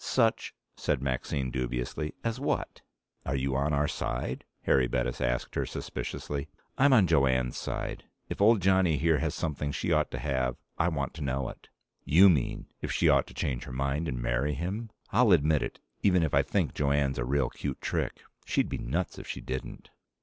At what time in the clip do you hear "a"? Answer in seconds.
17.19-17.23